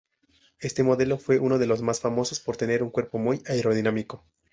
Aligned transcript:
Este 0.57 0.81
modelo 0.81 1.19
fue 1.19 1.37
uno 1.37 1.59
de 1.59 1.67
los 1.67 1.83
más 1.83 1.99
famosos 1.99 2.39
por 2.39 2.57
tener 2.57 2.81
un 2.81 2.89
cuerpo 2.89 3.19
muy 3.19 3.43
aerodinámico. 3.45 4.25